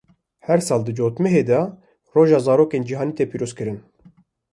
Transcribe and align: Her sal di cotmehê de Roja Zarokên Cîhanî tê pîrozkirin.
Her 0.47 0.57
sal 0.67 0.81
di 0.85 0.93
cotmehê 0.97 1.43
de 1.49 1.59
Roja 2.13 2.39
Zarokên 2.45 2.83
Cîhanî 2.87 3.13
tê 3.17 3.25
pîrozkirin. 3.31 3.79